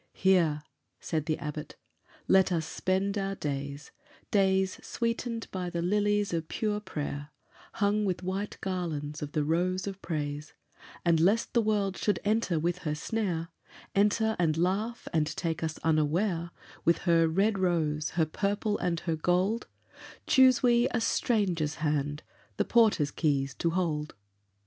[0.15, 0.63] "Here,"
[0.99, 1.75] said the Abbot,
[2.27, 3.91] "let us spend our days,
[4.31, 7.29] Days sweetened by the lilies of pure prayer,
[7.73, 10.53] Hung with white garlands of the rose of praise;
[11.05, 13.49] And, lest the World should enter with her snare
[13.93, 16.49] Enter and laugh and take us unaware
[16.83, 19.67] With her red rose, her purple and her gold
[20.25, 22.23] Choose we a stranger's hand
[22.57, 24.15] the porter's keys to hold."